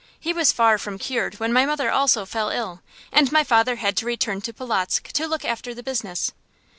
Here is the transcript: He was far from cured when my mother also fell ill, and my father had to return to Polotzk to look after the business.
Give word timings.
He 0.19 0.33
was 0.33 0.51
far 0.51 0.79
from 0.79 0.97
cured 0.97 1.35
when 1.35 1.53
my 1.53 1.63
mother 1.63 1.91
also 1.91 2.25
fell 2.25 2.49
ill, 2.49 2.81
and 3.11 3.31
my 3.31 3.43
father 3.43 3.75
had 3.75 3.95
to 3.97 4.05
return 4.07 4.41
to 4.41 4.51
Polotzk 4.51 5.11
to 5.11 5.27
look 5.27 5.45
after 5.45 5.75
the 5.75 5.83
business. 5.83 6.31